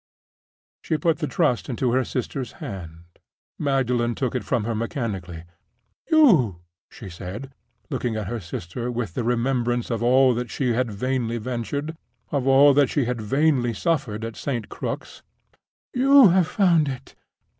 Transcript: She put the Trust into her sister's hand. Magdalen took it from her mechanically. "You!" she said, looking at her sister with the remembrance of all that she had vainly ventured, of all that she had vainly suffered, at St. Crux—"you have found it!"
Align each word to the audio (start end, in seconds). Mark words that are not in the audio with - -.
She 0.81 0.97
put 0.97 1.19
the 1.19 1.27
Trust 1.27 1.69
into 1.69 1.91
her 1.91 2.03
sister's 2.03 2.53
hand. 2.53 3.03
Magdalen 3.59 4.15
took 4.15 4.33
it 4.33 4.43
from 4.43 4.63
her 4.63 4.73
mechanically. 4.73 5.43
"You!" 6.09 6.61
she 6.89 7.07
said, 7.07 7.53
looking 7.91 8.15
at 8.15 8.25
her 8.25 8.39
sister 8.39 8.89
with 8.91 9.13
the 9.13 9.23
remembrance 9.23 9.91
of 9.91 10.01
all 10.01 10.33
that 10.33 10.49
she 10.49 10.73
had 10.73 10.89
vainly 10.89 11.37
ventured, 11.37 11.95
of 12.31 12.47
all 12.47 12.73
that 12.73 12.89
she 12.89 13.05
had 13.05 13.21
vainly 13.21 13.75
suffered, 13.75 14.25
at 14.25 14.35
St. 14.35 14.69
Crux—"you 14.69 16.29
have 16.29 16.47
found 16.47 16.87
it!" 16.89 17.13